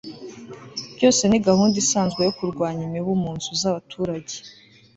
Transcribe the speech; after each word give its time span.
byose 0.95 1.21
ni 1.27 1.39
gahunda 1.47 1.75
isanzwe 1.83 2.19
yo 2.27 2.33
kurwanya 2.37 2.81
imibu 2.87 3.11
mu 3.23 3.29
nzu 3.37 3.51
z'abaturage 3.61 4.35